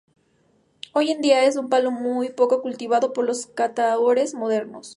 [0.93, 4.89] Hoy en día, es un palo muy poco cultivado por los cantaores modernos.